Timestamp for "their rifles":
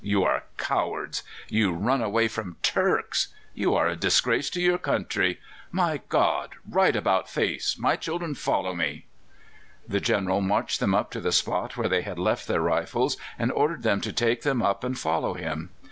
12.47-13.15